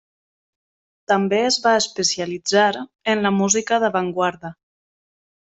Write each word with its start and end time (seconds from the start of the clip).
També 1.11 1.41
es 1.49 1.57
va 1.65 1.73
especialitzar 1.81 2.65
en 3.15 3.23
la 3.27 3.33
música 3.43 3.81
d'avantguarda. 3.85 4.53